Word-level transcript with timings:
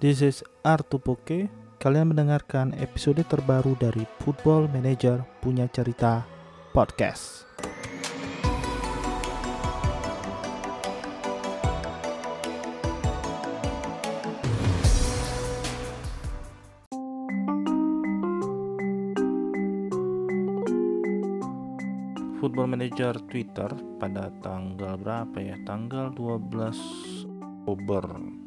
This 0.00 0.24
is 0.24 0.40
Artupoke. 0.64 1.52
Kalian 1.76 2.16
mendengarkan 2.16 2.72
episode 2.80 3.20
terbaru 3.28 3.76
dari 3.76 4.08
Football 4.24 4.72
Manager 4.72 5.20
Punya 5.44 5.68
Cerita 5.68 6.24
Podcast. 6.72 7.44
Football 22.40 22.72
Manager 22.72 23.20
Twitter 23.28 23.68
pada 24.00 24.32
tanggal 24.40 24.96
berapa 24.96 25.36
ya? 25.44 25.60
Tanggal 25.68 26.16
12 26.16 27.68
Oktober. 27.68 28.39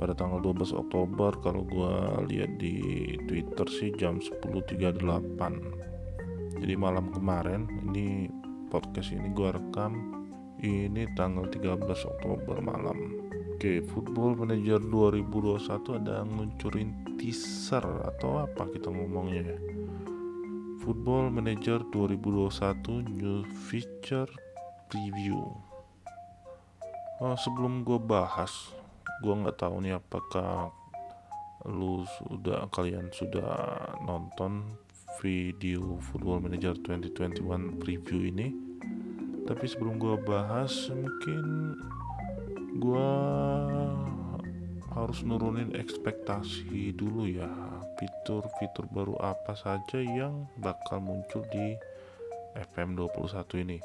Pada 0.00 0.16
tanggal 0.16 0.40
12 0.40 0.72
Oktober 0.72 1.36
kalau 1.44 1.60
gua 1.68 2.24
lihat 2.24 2.56
di 2.56 2.80
Twitter 3.28 3.68
sih 3.68 3.92
jam 4.00 4.16
10.38. 4.16 4.96
Jadi 6.56 6.74
malam 6.80 7.12
kemarin 7.12 7.68
ini 7.84 8.32
podcast 8.72 9.12
ini 9.12 9.28
gua 9.36 9.52
rekam 9.60 10.16
ini 10.64 11.04
tanggal 11.12 11.44
13 11.52 11.84
Oktober 11.84 12.64
malam. 12.64 12.96
Oke, 13.60 13.84
Football 13.92 14.40
Manager 14.40 14.80
2021 14.80 16.00
ada 16.00 16.24
ngeluncurin 16.24 17.20
teaser 17.20 17.84
atau 17.84 18.48
apa 18.48 18.64
kita 18.72 18.88
ngomongnya 18.88 19.52
ya? 19.52 19.58
Football 20.80 21.28
Manager 21.28 21.84
2021 21.92 23.04
New 23.04 23.44
Feature 23.68 24.32
Preview. 24.88 25.44
Oh, 27.20 27.36
sebelum 27.36 27.84
gue 27.84 28.00
bahas, 28.00 28.72
gue 29.20 29.34
nggak 29.36 29.60
tahu 29.60 29.84
nih 29.84 30.00
apakah 30.00 30.72
lu 31.68 32.08
sudah 32.16 32.64
kalian 32.72 33.12
sudah 33.12 33.52
nonton 34.00 34.80
video 35.20 36.00
Football 36.08 36.48
Manager 36.48 36.72
2021 36.80 37.76
preview 37.76 38.32
ini. 38.32 38.48
Tapi 39.44 39.64
sebelum 39.68 40.00
gue 40.00 40.16
bahas, 40.24 40.72
mungkin 40.88 41.76
gue 42.80 43.10
harus 44.90 45.20
nurunin 45.22 45.76
ekspektasi 45.76 46.96
dulu 46.96 47.28
ya 47.28 47.50
fitur-fitur 48.00 48.88
baru 48.88 49.14
apa 49.20 49.52
saja 49.52 50.00
yang 50.00 50.48
bakal 50.56 51.04
muncul 51.04 51.44
di 51.52 51.76
FM21 52.56 53.36
ini 53.60 53.78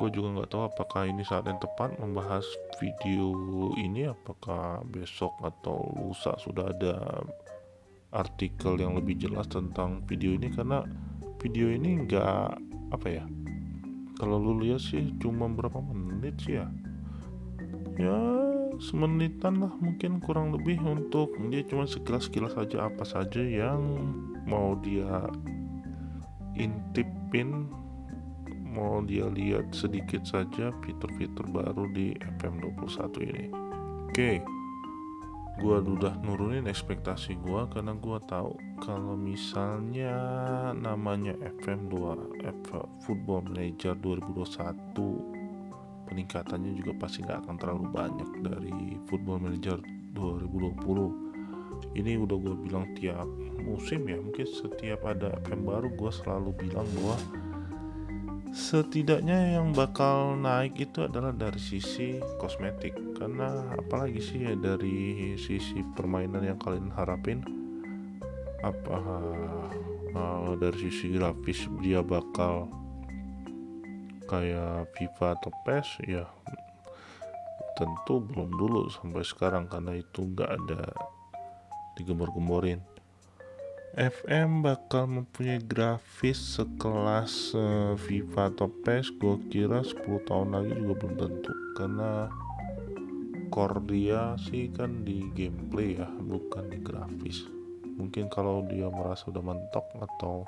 gue 0.00 0.08
juga 0.16 0.40
nggak 0.40 0.48
tahu 0.48 0.62
apakah 0.64 1.04
ini 1.04 1.20
saat 1.20 1.44
yang 1.44 1.60
tepat 1.60 1.92
membahas 2.00 2.48
video 2.80 3.36
ini 3.76 4.08
apakah 4.08 4.80
besok 4.88 5.36
atau 5.44 5.92
lusa 6.00 6.32
sudah 6.40 6.72
ada 6.72 7.20
artikel 8.16 8.80
yang 8.80 8.96
lebih 8.96 9.20
jelas 9.20 9.44
tentang 9.52 10.00
video 10.08 10.32
ini. 10.32 10.48
Karena 10.48 10.80
video 11.36 11.68
ini 11.68 12.08
nggak 12.08 12.48
apa 12.96 13.06
ya 13.06 13.24
kalau 14.20 14.36
lu 14.36 14.60
lihat 14.60 14.84
sih 14.84 15.16
cuma 15.16 15.48
berapa 15.48 15.80
menit 15.80 16.36
sih 16.44 16.60
ya? 16.60 16.68
Ya 18.00 18.20
semenitan 18.80 19.60
lah 19.60 19.72
mungkin 19.76 20.24
kurang 20.24 20.56
lebih 20.56 20.80
untuk 20.80 21.36
dia 21.52 21.60
cuma 21.68 21.84
sekilas-sekilas 21.84 22.56
saja 22.56 22.88
apa 22.88 23.04
saja 23.04 23.44
yang 23.44 23.80
mau 24.48 24.76
dia 24.80 25.28
intipin 26.56 27.68
mau 28.70 29.02
dia 29.02 29.26
lihat 29.26 29.74
sedikit 29.74 30.22
saja 30.22 30.70
fitur-fitur 30.86 31.50
baru 31.50 31.90
di 31.90 32.14
FM21 32.38 33.14
ini. 33.26 33.46
Oke. 34.06 34.40
Gua 35.60 35.82
udah 35.84 36.16
nurunin 36.24 36.64
ekspektasi 36.64 37.36
gua 37.44 37.68
karena 37.68 37.92
gua 37.92 38.16
tahu 38.24 38.56
kalau 38.80 39.12
misalnya 39.12 40.16
namanya 40.72 41.36
FM2 41.60 41.94
F 42.40 42.72
Football 43.04 43.52
Manager 43.52 43.92
2021 44.00 45.40
peningkatannya 46.08 46.74
juga 46.74 46.96
pasti 46.96 47.22
nggak 47.22 47.44
akan 47.44 47.56
terlalu 47.60 47.86
banyak 47.92 48.30
dari 48.40 48.96
Football 49.06 49.46
Manager 49.46 49.78
2020 50.16 51.30
ini 51.94 52.18
udah 52.18 52.36
gue 52.38 52.54
bilang 52.66 52.86
tiap 52.98 53.26
musim 53.62 54.06
ya 54.06 54.18
mungkin 54.18 54.46
setiap 54.46 55.06
ada 55.06 55.38
FM 55.46 55.66
baru 55.66 55.88
gue 55.94 56.12
selalu 56.12 56.50
bilang 56.58 56.86
bahwa 56.98 57.16
setidaknya 58.50 59.58
yang 59.58 59.70
bakal 59.70 60.34
naik 60.34 60.74
itu 60.78 61.06
adalah 61.06 61.30
dari 61.30 61.58
sisi 61.58 62.18
kosmetik. 62.38 62.94
Karena 63.16 63.74
apalagi 63.78 64.18
sih 64.18 64.46
ya 64.46 64.54
dari 64.58 65.34
sisi 65.38 65.82
permainan 65.94 66.42
yang 66.42 66.58
kalian 66.58 66.90
harapin? 66.94 67.42
Apa 68.60 68.98
uh, 70.12 70.52
dari 70.58 70.78
sisi 70.90 71.14
grafis 71.14 71.64
dia 71.80 72.02
bakal 72.02 72.68
kayak 74.26 74.90
FIFA 74.98 75.26
atau 75.38 75.50
PES? 75.64 75.88
Ya 76.06 76.26
tentu 77.80 78.20
belum 78.20 78.60
dulu 78.60 78.92
sampai 78.92 79.24
sekarang 79.24 79.64
karena 79.64 79.96
itu 79.96 80.20
nggak 80.28 80.50
ada 80.52 80.92
digembor-gemborin 81.96 82.84
FM 83.90 84.62
bakal 84.62 85.10
mempunyai 85.10 85.58
grafis 85.58 86.38
sekelas 86.54 87.50
uh, 87.58 87.98
FIFA 87.98 88.54
atau 88.54 88.70
PES 88.86 89.18
gue 89.18 89.34
kira 89.50 89.82
10 89.82 90.30
tahun 90.30 90.54
lagi 90.54 90.78
juga 90.78 90.94
belum 91.02 91.14
tentu. 91.18 91.52
Karena 91.74 92.30
core 93.50 93.82
sih 94.46 94.70
kan 94.70 95.02
di 95.02 95.26
gameplay 95.34 95.98
ya 95.98 96.06
bukan 96.06 96.70
di 96.70 96.78
grafis. 96.78 97.42
Mungkin 97.98 98.30
kalau 98.30 98.62
dia 98.70 98.86
merasa 98.86 99.26
udah 99.26 99.42
mentok 99.42 99.90
atau 99.98 100.46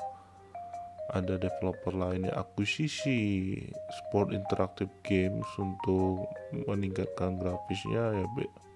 ada 1.11 1.35
developer 1.35 1.93
lainnya 1.99 2.31
akuisisi 2.39 3.59
sport 3.91 4.31
interactive 4.31 4.89
games 5.03 5.45
untuk 5.59 6.31
meningkatkan 6.71 7.43
grafisnya 7.43 8.23
ya 8.23 8.27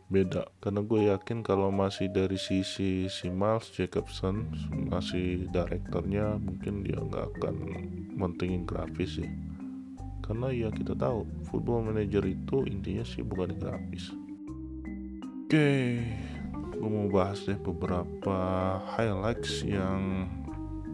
beda. 0.06 0.46
Karena 0.62 0.80
gue 0.86 1.10
yakin 1.10 1.42
kalau 1.42 1.74
masih 1.74 2.06
dari 2.10 2.38
sisi 2.38 3.10
si 3.10 3.26
Miles 3.26 3.70
Jacobson 3.74 4.46
masih 4.86 5.50
direkturnya 5.50 6.38
mungkin 6.38 6.86
dia 6.86 6.98
nggak 7.02 7.26
akan 7.38 7.54
mentingin 8.14 8.62
grafis 8.62 9.18
sih. 9.18 9.30
Karena 10.22 10.50
ya 10.50 10.70
kita 10.70 10.94
tahu 10.94 11.26
football 11.50 11.90
manager 11.90 12.22
itu 12.26 12.66
intinya 12.66 13.02
sih 13.02 13.22
bukan 13.22 13.54
grafis. 13.58 14.14
Oke 15.46 16.02
gue 16.76 16.90
mau 16.92 17.08
bahas 17.08 17.40
deh 17.48 17.56
beberapa 17.56 18.36
highlights 18.84 19.64
yang 19.64 20.28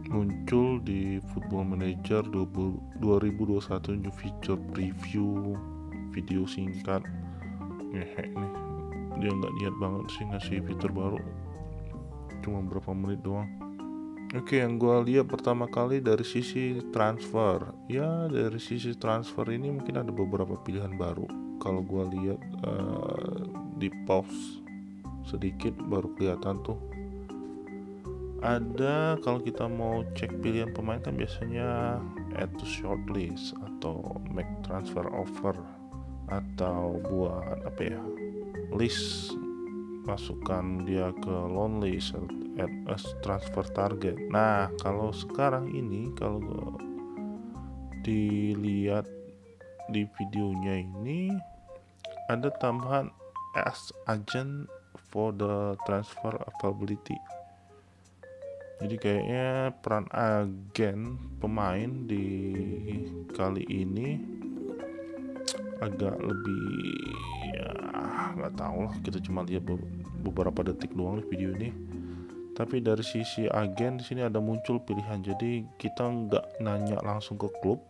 muncul 0.07 0.79
di 0.79 1.19
Football 1.33 1.75
Manager 1.75 2.23
2021 2.23 3.99
new 3.99 4.13
feature 4.15 4.59
preview 4.71 5.59
video 6.15 6.47
singkat. 6.47 7.03
Ngehe 7.91 8.31
nih 8.31 8.53
dia 9.19 9.31
nggak 9.33 9.53
niat 9.61 9.75
banget 9.77 10.05
sih 10.13 10.23
ngasih 10.29 10.57
fitur 10.65 10.91
baru. 10.93 11.21
Cuma 12.41 12.61
berapa 12.65 12.91
menit 12.95 13.21
doang. 13.21 13.49
Oke, 14.33 14.65
yang 14.65 14.81
gue 14.81 15.13
lihat 15.13 15.29
pertama 15.29 15.69
kali 15.69 16.01
dari 16.01 16.25
sisi 16.25 16.81
transfer, 16.89 17.69
ya 17.85 18.25
dari 18.25 18.57
sisi 18.57 18.97
transfer 18.97 19.45
ini 19.53 19.69
mungkin 19.69 20.01
ada 20.01 20.09
beberapa 20.09 20.57
pilihan 20.57 20.97
baru. 20.97 21.29
Kalau 21.61 21.85
gue 21.85 22.03
lihat 22.17 22.41
uh, 22.65 23.45
di 23.77 23.93
pause 24.09 24.63
sedikit 25.29 25.77
baru 25.77 26.09
kelihatan 26.17 26.65
tuh. 26.65 26.81
Ada 28.41 29.21
kalau 29.21 29.39
kita 29.39 29.69
mau 29.69 30.01
cek 30.17 30.41
pilihan 30.41 30.73
pemain 30.73 30.99
kan 30.99 31.13
biasanya 31.15 32.01
add 32.33 32.51
to 32.57 32.65
shortlist 32.65 33.53
atau 33.61 34.17
make 34.33 34.49
transfer 34.65 35.05
offer 35.13 35.55
atau 36.27 36.97
buat 37.05 37.63
apa 37.63 37.81
ya 37.85 38.01
list 38.75 39.33
masukkan 40.03 40.83
dia 40.83 41.15
ke 41.23 41.31
loan 41.31 41.79
list 41.79 42.13
add 42.59 42.73
as 42.91 43.03
transfer 43.23 43.63
target. 43.71 44.19
Nah 44.29 44.69
kalau 44.81 45.15
sekarang 45.15 45.71
ini 45.71 46.11
kalau 46.13 46.75
dilihat 48.03 49.07
di 49.87 50.03
videonya 50.19 50.83
ini 50.83 51.31
ada 52.27 52.51
tambahan 52.59 53.11
as 53.55 53.91
agent 54.09 54.67
for 55.11 55.31
the 55.31 55.77
transfer 55.87 56.33
availability. 56.49 57.17
Jadi 58.83 58.95
kayaknya 58.99 59.71
peran 59.79 60.09
agen 60.11 61.15
pemain 61.39 62.03
di 62.03 62.27
kali 63.31 63.63
ini 63.71 64.19
agak 65.79 66.15
lebih 66.19 66.67
ya 67.55 67.72
nggak 68.35 68.55
tahu 68.57 68.77
lah. 68.89 68.95
Kita 69.01 69.17
cuma 69.21 69.45
lihat 69.45 69.63
beberapa 70.21 70.65
detik 70.65 70.93
doang 70.93 71.21
di 71.21 71.25
video 71.29 71.53
ini. 71.55 71.69
Tapi 72.53 72.85
dari 72.85 73.01
sisi 73.01 73.49
agen 73.49 73.97
di 73.97 74.03
sini 74.05 74.21
ada 74.21 74.37
muncul 74.37 74.77
pilihan. 74.81 75.25
Jadi 75.25 75.65
kita 75.81 76.05
nggak 76.05 76.61
nanya 76.61 77.01
langsung 77.01 77.37
ke 77.37 77.49
klub 77.61 77.81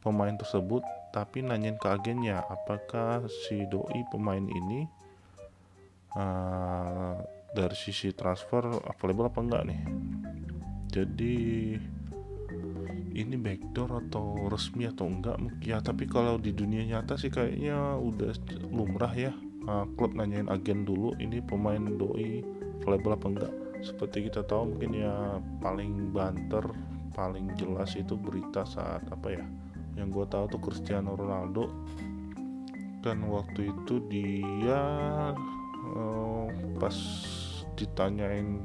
pemain 0.00 0.32
tersebut 0.32 0.80
tapi 1.12 1.44
nanyain 1.44 1.76
ke 1.76 1.88
agennya 1.90 2.40
apakah 2.46 3.26
si 3.28 3.66
doi 3.68 4.00
pemain 4.08 4.40
ini 4.40 4.86
uh, 6.16 7.18
dari 7.52 7.76
sisi 7.76 8.14
transfer 8.14 8.64
available 8.86 9.28
apa 9.28 9.40
enggak 9.42 9.62
nih? 9.68 9.80
Jadi 10.90 11.36
ini 13.14 13.34
backdoor 13.34 14.06
atau 14.08 14.46
resmi 14.48 14.86
atau 14.86 15.10
enggak 15.10 15.36
ya 15.62 15.82
tapi 15.82 16.06
kalau 16.06 16.38
di 16.38 16.54
dunia 16.54 16.86
nyata 16.86 17.18
sih 17.18 17.30
kayaknya 17.30 17.98
udah 17.98 18.32
lumrah 18.70 19.12
ya. 19.14 19.32
Uh, 19.60 19.84
klub 19.92 20.16
nanyain 20.16 20.48
agen 20.48 20.88
dulu 20.88 21.12
ini 21.20 21.44
pemain 21.44 21.84
doi 22.00 22.40
available 22.80 23.12
apa 23.12 23.26
enggak. 23.28 23.52
Seperti 23.84 24.32
kita 24.32 24.44
tahu 24.48 24.76
mungkin 24.76 24.92
ya 24.96 25.36
paling 25.60 26.12
banter 26.16 26.64
paling 27.12 27.52
jelas 27.58 27.92
itu 27.98 28.16
berita 28.16 28.64
saat 28.64 29.04
apa 29.12 29.28
ya 29.36 29.44
yang 29.98 30.08
gue 30.08 30.24
tahu 30.30 30.48
tuh 30.48 30.60
Cristiano 30.62 31.12
Ronaldo. 31.12 31.68
Kan 33.04 33.24
waktu 33.28 33.72
itu 33.72 34.00
dia 34.08 34.80
uh, 35.96 36.46
pas 36.80 36.96
ditanyain 37.76 38.60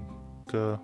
ke 0.48 0.76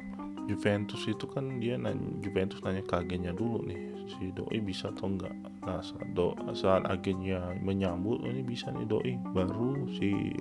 Juventus 0.49 1.05
itu 1.05 1.25
kan 1.29 1.61
dia 1.61 1.77
nanya, 1.77 2.17
Juventus 2.21 2.61
nanya 2.65 2.81
ke 2.81 2.97
agennya 2.97 3.33
dulu 3.35 3.61
nih 3.65 3.81
si 4.09 4.33
doi 4.33 4.57
bisa 4.59 4.89
atau 4.89 5.07
enggak. 5.07 5.33
Nah 5.61 5.79
saat, 5.79 6.09
do, 6.17 6.33
saat 6.57 6.83
agennya 6.89 7.53
menyambut 7.61 8.19
oh, 8.21 8.29
ini 8.29 8.41
bisa 8.41 8.73
nih 8.73 8.87
doi. 8.89 9.13
Baru 9.31 9.85
si 9.95 10.33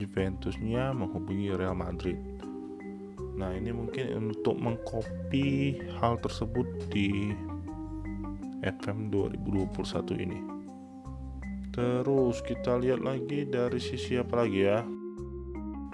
Juventusnya 0.00 0.96
menghubungi 0.96 1.52
Real 1.52 1.76
Madrid. 1.76 2.18
Nah 3.36 3.52
ini 3.52 3.68
mungkin 3.72 4.32
untuk 4.32 4.56
mengcopy 4.56 5.76
hal 6.00 6.16
tersebut 6.24 6.66
di 6.88 7.36
FM 8.64 9.12
2021 9.12 10.24
ini. 10.24 10.40
Terus 11.76 12.40
kita 12.40 12.80
lihat 12.80 13.04
lagi 13.04 13.44
dari 13.44 13.76
sisi 13.76 14.16
apa 14.16 14.48
lagi 14.48 14.64
ya 14.64 14.80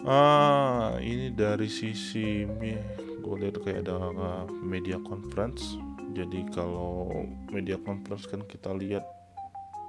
ah 0.03 0.99
ini 0.99 1.31
dari 1.31 1.71
sisi 1.71 2.43
gue 3.23 3.37
lihat 3.39 3.63
kayak 3.63 3.87
ada 3.87 4.11
media 4.51 4.99
conference. 4.99 5.79
Jadi 6.13 6.43
kalau 6.51 7.23
media 7.55 7.79
conference 7.79 8.27
kan 8.27 8.43
kita 8.45 8.75
lihat 8.75 9.07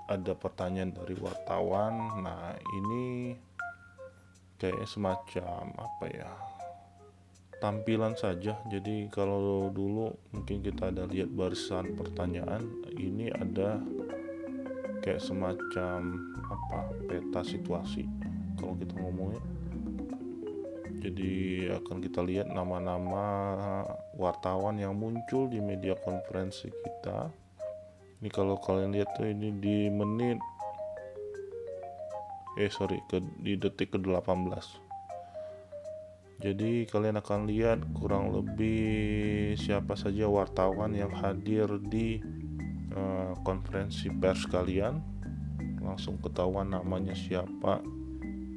ada 0.06 0.38
pertanyaan 0.38 0.94
dari 0.94 1.18
wartawan. 1.18 2.21
Nah 2.21 2.54
ini 2.77 3.33
kayak 4.62 4.86
semacam 4.86 5.74
apa 5.81 6.06
ya 6.13 6.31
tampilan 7.57 8.13
saja. 8.13 8.62
Jadi 8.69 9.10
kalau 9.10 9.74
dulu 9.74 10.13
mungkin 10.30 10.62
kita 10.62 10.94
ada 10.94 11.10
lihat 11.10 11.33
barisan 11.33 11.98
pertanyaan 11.98 12.62
ini 12.94 13.33
ada 13.33 13.81
kayak 15.01 15.25
semacam 15.25 16.21
apa 16.48 16.80
peta 17.10 17.42
situasi. 17.42 18.06
Kalau 18.62 18.77
kita 18.77 18.94
ngomongnya 19.01 19.42
jadi 21.04 21.32
akan 21.84 22.00
kita 22.00 22.24
lihat 22.24 22.48
nama-nama 22.48 23.26
wartawan 24.16 24.80
yang 24.80 24.96
muncul 24.96 25.52
di 25.52 25.60
media 25.60 26.00
konferensi 26.00 26.72
kita. 26.72 27.28
Ini 28.24 28.32
kalau 28.32 28.56
kalian 28.56 28.96
lihat 28.96 29.12
tuh 29.20 29.28
ini 29.28 29.52
di 29.60 29.92
menit 29.92 30.40
eh 32.56 32.72
sorry 32.72 33.04
ke 33.12 33.20
di 33.42 33.58
detik 33.58 33.98
ke 33.98 34.00
18 34.00 34.84
jadi 36.44 36.84
kalian 36.92 37.24
akan 37.24 37.48
lihat 37.48 37.80
kurang 37.96 38.36
lebih 38.36 39.56
siapa 39.56 39.96
saja 39.96 40.28
wartawan 40.28 40.92
yang 40.92 41.08
hadir 41.16 41.72
di 41.88 42.20
uh, 42.92 43.32
konferensi 43.48 44.12
pers 44.12 44.44
kalian. 44.52 45.00
Langsung 45.80 46.20
ketahuan 46.20 46.76
namanya 46.76 47.16
siapa 47.16 47.80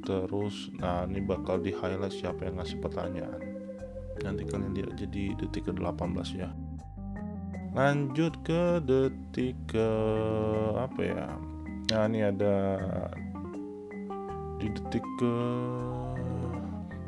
terus 0.07 0.71
nah 0.79 1.03
ini 1.03 1.19
bakal 1.19 1.59
di 1.59 1.75
highlight 1.75 2.15
siapa 2.15 2.47
yang 2.47 2.63
ngasih 2.63 2.79
pertanyaan. 2.79 3.43
Nanti 4.23 4.47
kalian 4.47 4.73
lihat 4.73 4.95
jadi 4.95 5.35
detik 5.35 5.67
ke 5.67 5.71
18 5.75 6.39
ya. 6.39 6.49
Lanjut 7.75 8.33
ke 8.47 8.79
detik 8.81 9.59
ke 9.67 9.89
apa 10.79 11.01
ya? 11.03 11.27
Nah 11.91 12.03
ini 12.07 12.23
ada 12.23 12.79
di 14.57 14.67
detik 14.71 15.03
ke 15.19 15.35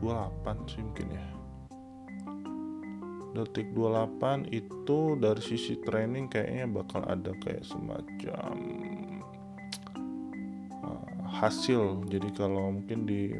28 0.03 0.69
sih 0.69 0.83
mungkin 0.83 1.07
ya. 1.09 1.27
Detik 3.29 3.71
28 3.73 4.51
itu 4.51 4.99
dari 5.17 5.41
sisi 5.41 5.79
training 5.81 6.27
kayaknya 6.27 6.65
bakal 6.69 7.05
ada 7.05 7.31
kayak 7.41 7.61
semacam 7.61 8.57
hasil. 11.29 12.09
Jadi 12.09 12.29
kalau 12.33 12.73
mungkin 12.73 13.05
di 13.05 13.31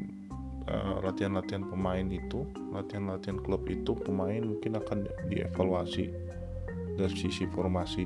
eh, 0.70 0.96
latihan-latihan 1.02 1.66
pemain 1.66 2.06
itu 2.06 2.46
latihan-latihan 2.72 3.42
klub 3.42 3.66
itu 3.68 3.98
pemain 3.98 4.40
mungkin 4.40 4.78
akan 4.78 5.10
dievaluasi 5.28 6.14
dari 6.96 7.16
sisi 7.18 7.50
formasi. 7.50 8.06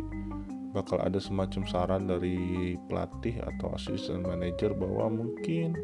Bakal 0.74 1.06
ada 1.06 1.22
semacam 1.22 1.70
saran 1.70 2.04
dari 2.10 2.74
pelatih 2.90 3.38
atau 3.46 3.78
asisten 3.78 4.26
manajer 4.26 4.74
bahwa 4.74 5.06
mungkin 5.22 5.78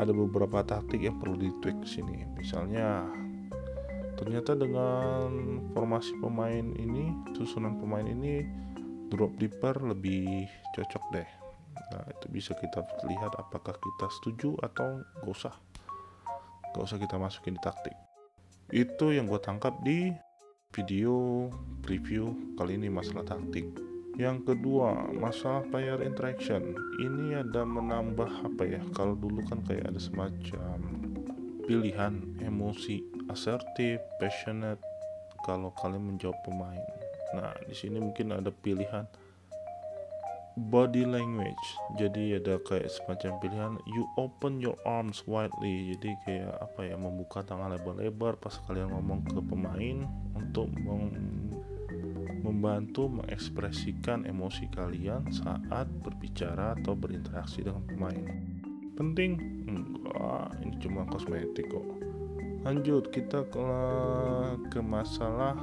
ada 0.00 0.14
beberapa 0.14 0.64
taktik 0.64 1.04
yang 1.04 1.20
perlu 1.20 1.36
ditweak 1.36 1.84
sini. 1.84 2.24
Misalnya 2.32 3.04
ternyata 4.16 4.56
dengan 4.56 5.28
formasi 5.76 6.16
pemain 6.20 6.64
ini 6.80 7.12
susunan 7.36 7.76
pemain 7.76 8.08
ini 8.08 8.44
drop 9.12 9.36
deeper 9.36 9.74
lebih 9.80 10.48
cocok 10.76 11.04
deh 11.12 11.39
Nah, 11.90 12.04
itu 12.06 12.26
bisa 12.30 12.52
kita 12.54 12.86
lihat 13.06 13.34
apakah 13.38 13.74
kita 13.74 14.06
setuju 14.20 14.54
atau 14.62 15.02
gak 15.22 15.30
usah. 15.30 15.54
Gak 16.74 16.84
usah 16.86 16.98
kita 16.98 17.18
masukin 17.18 17.58
di 17.58 17.62
taktik. 17.62 17.96
Itu 18.70 19.10
yang 19.10 19.26
gue 19.26 19.40
tangkap 19.42 19.82
di 19.82 20.14
video 20.70 21.50
preview 21.82 22.30
kali 22.54 22.78
ini 22.78 22.86
masalah 22.86 23.26
taktik. 23.26 23.66
Yang 24.14 24.54
kedua, 24.54 25.10
masalah 25.10 25.66
player 25.70 25.98
interaction. 26.02 26.74
Ini 27.02 27.42
ada 27.46 27.66
menambah 27.66 28.46
apa 28.46 28.62
ya? 28.66 28.82
Kalau 28.94 29.18
dulu 29.18 29.42
kan 29.46 29.62
kayak 29.66 29.90
ada 29.90 29.98
semacam 29.98 30.78
pilihan 31.66 32.18
emosi 32.42 33.02
assertif, 33.30 34.02
passionate 34.18 34.82
kalau 35.46 35.70
kalian 35.78 36.14
menjawab 36.14 36.36
pemain. 36.42 36.82
Nah, 37.34 37.54
di 37.62 37.74
sini 37.74 38.02
mungkin 38.02 38.34
ada 38.34 38.50
pilihan 38.50 39.06
body 40.56 41.06
language. 41.06 41.66
Jadi 41.94 42.38
ada 42.38 42.58
kayak 42.66 42.90
semacam 42.90 43.32
pilihan 43.38 43.74
you 43.94 44.02
open 44.18 44.58
your 44.58 44.74
arms 44.82 45.22
widely. 45.30 45.94
Jadi 45.94 46.10
kayak 46.26 46.54
apa 46.58 46.80
ya 46.90 46.96
membuka 46.98 47.46
tangan 47.46 47.74
lebar-lebar 47.74 48.34
pas 48.40 48.58
kalian 48.66 48.90
ngomong 48.90 49.22
ke 49.30 49.38
pemain 49.38 50.08
untuk 50.34 50.66
mem 50.74 51.12
membantu 52.40 53.06
mengekspresikan 53.06 54.24
emosi 54.24 54.66
kalian 54.72 55.28
saat 55.28 55.86
berbicara 56.00 56.72
atau 56.80 56.96
berinteraksi 56.96 57.60
dengan 57.60 57.84
pemain. 57.84 58.26
Penting? 58.96 59.36
Enggak 59.68 60.48
ini 60.64 60.74
cuma 60.80 61.04
kosmetik 61.06 61.68
kok. 61.68 61.84
Lanjut 62.64 63.12
kita 63.12 63.44
ke 63.48 63.66
ke 64.72 64.80
masalah 64.80 65.56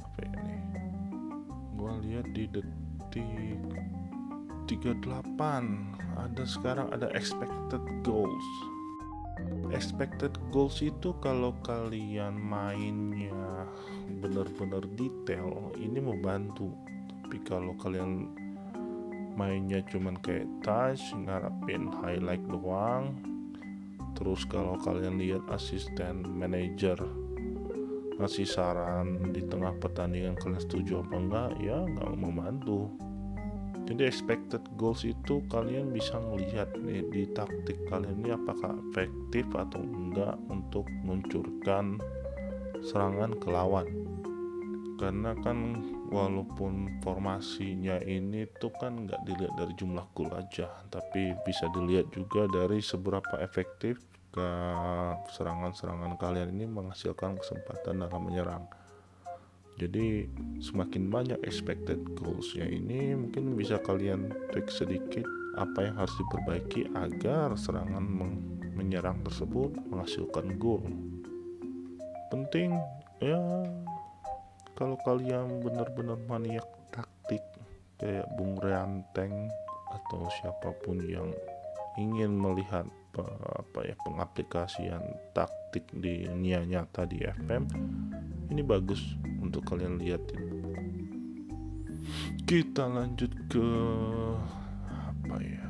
apa 0.00 0.18
ya 0.24 0.36
nih? 0.44 0.60
Gua 1.76 1.92
lihat 2.04 2.26
di 2.36 2.44
detik 2.48 3.58
38 4.68 5.00
ada 6.20 6.44
sekarang 6.44 6.92
ada 6.92 7.08
expected 7.16 7.80
goals. 8.04 8.46
Expected 9.72 10.36
goals 10.52 10.84
itu 10.84 11.16
kalau 11.24 11.56
kalian 11.64 12.36
mainnya 12.36 13.64
benar-benar 14.20 14.84
detail 14.92 15.72
ini 15.80 16.04
membantu. 16.04 16.76
Tapi 17.24 17.40
kalau 17.48 17.72
kalian 17.80 18.28
mainnya 19.38 19.80
cuman 19.86 20.18
kayak 20.20 20.50
touch 20.66 21.14
ngarapin 21.14 21.86
highlight 22.02 22.42
doang 22.50 23.14
terus 24.18 24.42
kalau 24.50 24.74
kalian 24.82 25.14
lihat 25.14 25.46
asisten 25.54 26.26
manager 26.26 26.98
ngasih 28.18 28.42
saran 28.42 29.30
di 29.30 29.46
tengah 29.46 29.78
pertandingan 29.78 30.34
kalian 30.42 30.58
setuju 30.58 31.06
apa 31.06 31.14
enggak 31.14 31.50
ya 31.62 31.78
nggak 31.86 32.18
membantu 32.18 32.90
jadi 33.88 34.04
expected 34.04 34.60
goals 34.76 35.00
itu 35.08 35.40
kalian 35.48 35.88
bisa 35.96 36.20
melihat 36.20 36.68
nih 36.76 37.00
di 37.08 37.24
taktik 37.32 37.80
kalian 37.88 38.20
ini 38.20 38.36
apakah 38.36 38.76
efektif 38.92 39.48
atau 39.56 39.80
enggak 39.80 40.36
untuk 40.52 40.84
meluncurkan 41.08 41.96
serangan 42.84 43.32
ke 43.40 43.48
lawan. 43.48 43.88
Karena 45.00 45.32
kan 45.40 45.80
walaupun 46.12 47.00
formasinya 47.00 47.96
ini 48.04 48.44
tuh 48.60 48.76
kan 48.76 49.08
nggak 49.08 49.24
dilihat 49.24 49.56
dari 49.56 49.72
jumlah 49.78 50.04
gol 50.12 50.32
aja 50.36 50.68
tapi 50.92 51.36
bisa 51.48 51.68
dilihat 51.72 52.12
juga 52.12 52.44
dari 52.50 52.84
seberapa 52.84 53.40
efektif 53.40 54.00
ke 54.34 54.48
serangan-serangan 55.32 56.18
kalian 56.20 56.52
ini 56.56 56.66
menghasilkan 56.68 57.40
kesempatan 57.40 58.04
dalam 58.04 58.20
menyerang 58.20 58.64
jadi 59.78 60.26
semakin 60.58 61.06
banyak 61.06 61.38
expected 61.46 62.02
goals 62.18 62.50
ya 62.52 62.66
ini 62.66 63.14
mungkin 63.14 63.54
bisa 63.54 63.78
kalian 63.78 64.34
tweak 64.50 64.66
sedikit 64.74 65.24
apa 65.54 65.86
yang 65.86 65.94
harus 65.94 66.14
diperbaiki 66.18 66.90
agar 66.98 67.54
serangan 67.54 68.02
menyerang 68.74 69.22
tersebut 69.22 69.74
menghasilkan 69.86 70.58
gol 70.58 70.82
penting 72.34 72.74
ya 73.22 73.38
kalau 74.74 74.98
kalian 75.06 75.62
benar-benar 75.62 76.18
maniak 76.26 76.66
taktik 76.94 77.42
kayak 77.98 78.26
Bung 78.38 78.58
Reanteng 78.62 79.50
atau 79.90 80.30
siapa 80.38 80.70
pun 80.84 81.02
yang 81.02 81.30
ingin 81.98 82.38
melihat 82.38 82.86
apa 83.58 83.82
ya 83.82 83.98
pengaplikasian 84.06 85.02
taktik 85.34 85.90
di 85.90 86.30
Nia 86.30 86.62
Nyata 86.62 87.02
di 87.02 87.18
FM 87.18 87.66
ini 88.54 88.62
bagus 88.62 89.18
untuk 89.42 89.66
kalian 89.66 89.98
lihatin 89.98 90.38
kita 92.46 92.86
lanjut 92.86 93.34
ke 93.50 93.66
apa 94.86 95.36
ya 95.42 95.66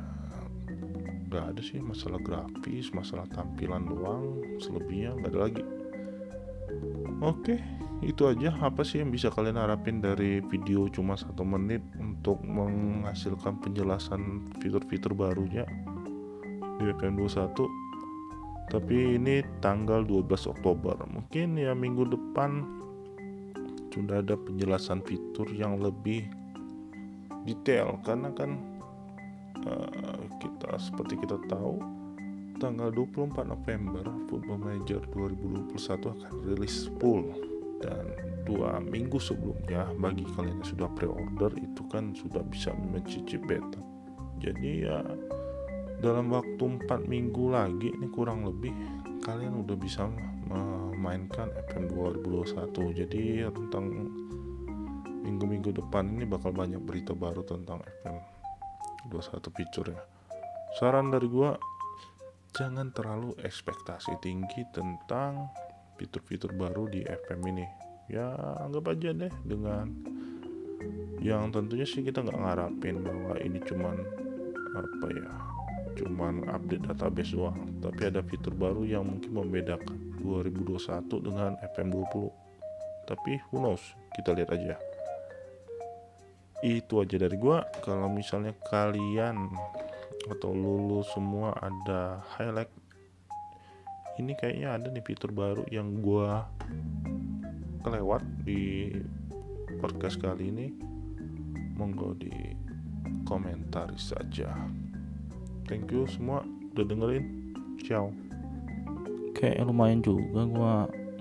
nggak 1.29 1.45
ada 1.53 1.61
sih 1.61 1.81
masalah 1.81 2.21
grafis 2.21 2.93
masalah 2.93 3.25
tampilan 3.33 3.85
doang 3.89 4.41
selebihnya 4.57 5.13
nggak 5.19 5.31
ada 5.33 5.41
lagi. 5.45 5.63
Oke 7.19 7.59
itu 7.99 8.23
aja. 8.31 8.55
Apa 8.63 8.87
sih 8.87 9.03
yang 9.03 9.11
bisa 9.11 9.27
kalian 9.27 9.59
harapin 9.59 9.99
dari 9.99 10.39
video 10.47 10.87
cuma 10.87 11.19
satu 11.19 11.43
menit 11.43 11.83
untuk 11.99 12.39
menghasilkan 12.41 13.59
penjelasan 13.59 14.47
fitur-fitur 14.63 15.11
barunya 15.11 15.67
di 16.79 16.87
WPM21 16.87 17.89
tapi 18.69 19.17
ini 19.17 19.41
tanggal 19.65 20.05
12 20.05 20.53
Oktober. 20.53 20.93
Mungkin 21.09 21.57
ya 21.57 21.73
minggu 21.73 22.05
depan 22.05 22.61
sudah 23.89 24.21
ada 24.21 24.37
penjelasan 24.37 25.01
fitur 25.01 25.49
yang 25.49 25.81
lebih 25.81 26.29
detail. 27.49 27.97
Karena 28.05 28.29
kan 28.29 28.61
uh, 29.65 30.21
kita 30.37 30.77
seperti 30.77 31.17
kita 31.17 31.41
tahu 31.49 31.81
tanggal 32.61 32.93
24 32.93 33.41
November 33.41 34.05
Football 34.29 34.61
Manager 34.61 35.01
2021 35.17 35.73
akan 36.13 36.33
rilis 36.45 36.93
full. 37.01 37.25
Dan 37.81 38.05
dua 38.43 38.77
minggu 38.83 39.17
sebelumnya 39.17 39.87
bagi 39.97 40.27
kalian 40.35 40.61
yang 40.61 40.67
sudah 40.67 40.89
pre-order 40.93 41.53
itu 41.57 41.81
kan 41.87 42.11
sudah 42.11 42.43
bisa 42.43 42.73
mencicip 42.75 43.39
beta 43.45 43.77
jadi 44.39 44.71
ya 44.89 44.97
dalam 45.99 46.31
waktu 46.31 46.63
4 46.87 46.87
minggu 47.05 47.51
lagi 47.51 47.91
ini 47.91 48.07
kurang 48.11 48.47
lebih 48.47 48.71
kalian 49.23 49.63
udah 49.63 49.75
bisa 49.75 50.07
memainkan 50.47 51.51
FM 51.69 51.91
2021 51.91 52.99
jadi 53.03 53.51
tentang 53.51 53.85
minggu-minggu 55.27 55.75
depan 55.75 56.07
ini 56.15 56.25
bakal 56.25 56.55
banyak 56.55 56.79
berita 56.81 57.11
baru 57.11 57.43
tentang 57.43 57.83
FM 58.01 58.15
21 59.11 59.55
feature 59.55 59.87
ya 59.93 60.01
saran 60.79 61.11
dari 61.11 61.27
gua 61.27 61.53
jangan 62.53 62.89
terlalu 62.89 63.37
ekspektasi 63.45 64.17
tinggi 64.23 64.65
tentang 64.73 65.53
fitur-fitur 65.99 66.55
baru 66.55 66.87
di 66.87 67.03
FM 67.03 67.39
ini. 67.51 67.67
Ya 68.09 68.33
anggap 68.63 68.95
aja 68.95 69.13
deh 69.13 69.29
dengan 69.45 69.91
yang 71.19 71.51
tentunya 71.51 71.83
sih 71.83 72.01
kita 72.01 72.23
nggak 72.23 72.39
ngarapin 72.39 73.03
bahwa 73.03 73.35
ini 73.43 73.59
cuman 73.67 73.99
apa 74.73 75.07
ya 75.11 75.33
cuman 75.99 76.47
update 76.47 76.87
database 76.87 77.35
doang. 77.35 77.59
Tapi 77.83 78.07
ada 78.07 78.23
fitur 78.23 78.55
baru 78.55 78.87
yang 78.87 79.03
mungkin 79.03 79.35
membedakan 79.35 80.15
2021 80.23 81.27
dengan 81.27 81.59
FM 81.75 81.91
20 81.91 82.49
tapi 83.09 83.41
who 83.49 83.57
knows? 83.57 83.81
Kita 84.13 84.37
lihat 84.37 84.53
aja. 84.53 84.77
Itu 86.61 87.01
aja 87.01 87.17
dari 87.17 87.33
gua. 87.41 87.65
Kalau 87.81 88.05
misalnya 88.05 88.53
kalian 88.69 89.49
atau 90.29 90.53
lulus 90.53 91.09
semua 91.17 91.57
ada 91.57 92.21
highlight 92.37 92.69
ini 94.21 94.37
kayaknya 94.37 94.77
ada 94.77 94.87
nih 94.93 95.01
fitur 95.01 95.33
baru 95.33 95.65
yang 95.73 96.05
gua 96.05 96.45
kelewat 97.81 98.21
di 98.45 98.93
podcast 99.81 100.21
kali 100.21 100.53
ini. 100.53 100.67
Monggo 101.79 102.11
di 102.13 102.29
komentari 103.23 103.95
saja 103.95 104.51
thank 105.69 105.87
you 105.93 106.09
semua 106.09 106.41
udah 106.73 106.85
dengerin 106.89 107.53
ciao 107.85 108.09
kayak 109.37 109.61
lumayan 109.63 110.01
juga 110.01 110.41
gua 110.49 110.73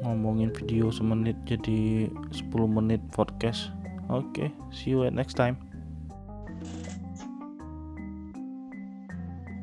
ngomongin 0.02 0.49
video 0.50 0.88
semenit 0.88 1.37
jadi 1.45 2.09
10 2.33 2.49
menit 2.67 3.05
podcast 3.12 3.71
oke 4.09 4.25
okay, 4.33 4.49
see 4.73 4.97
you 4.97 5.05
at 5.05 5.12
next 5.12 5.37
time 5.37 5.55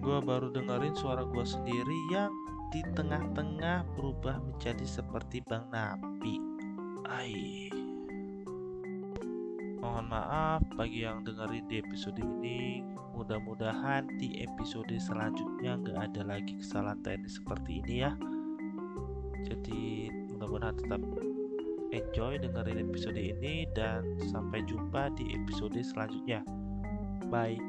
gua 0.06 0.22
baru 0.22 0.54
dengerin 0.54 0.94
suara 0.94 1.26
gua 1.26 1.42
sendiri 1.42 1.98
yang 2.14 2.30
di 2.76 2.84
tengah-tengah 2.92 3.88
berubah 3.96 4.42
menjadi 4.44 4.84
seperti 4.84 5.40
Bang 5.48 5.72
Napi. 5.72 6.36
Ai. 7.08 7.65
Mohon 9.86 10.06
maaf 10.10 10.62
bagi 10.74 11.06
yang 11.06 11.22
dengerin 11.22 11.70
di 11.70 11.78
episode 11.78 12.18
ini. 12.18 12.82
Mudah-mudahan 13.14 14.10
di 14.18 14.42
episode 14.42 14.90
selanjutnya 14.98 15.78
nggak 15.78 16.10
ada 16.10 16.22
lagi 16.26 16.58
kesalahan 16.58 17.06
teknis 17.06 17.38
seperti 17.38 17.86
ini 17.86 18.02
ya. 18.02 18.18
Jadi 19.46 20.10
mudah-mudahan 20.34 20.74
tetap 20.82 21.06
enjoy 21.94 22.42
dengerin 22.42 22.82
episode 22.82 23.22
ini 23.22 23.70
dan 23.78 24.18
sampai 24.26 24.66
jumpa 24.66 25.14
di 25.22 25.38
episode 25.38 25.78
selanjutnya. 25.78 26.42
Bye. 27.30 27.62